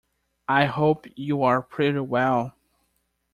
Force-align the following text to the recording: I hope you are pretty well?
I 0.47 0.65
hope 0.65 1.05
you 1.15 1.43
are 1.43 1.61
pretty 1.61 1.99
well? 1.99 2.55